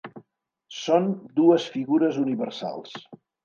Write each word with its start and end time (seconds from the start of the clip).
Són 0.77 1.05
dues 1.41 1.69
figures 1.77 2.21
universals. 2.27 3.01